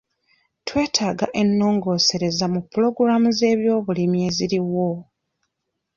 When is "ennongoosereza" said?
1.41-2.45